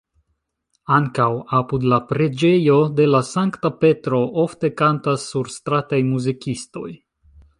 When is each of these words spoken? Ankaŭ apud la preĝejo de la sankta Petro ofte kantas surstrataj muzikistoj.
Ankaŭ 0.93 1.27
apud 1.57 1.83
la 1.91 1.99
preĝejo 2.11 2.77
de 3.01 3.07
la 3.09 3.21
sankta 3.29 3.71
Petro 3.83 4.23
ofte 4.47 4.73
kantas 4.83 5.29
surstrataj 5.35 6.03
muzikistoj. 6.11 6.87